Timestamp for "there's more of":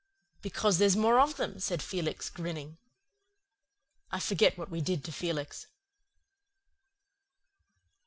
0.79-1.37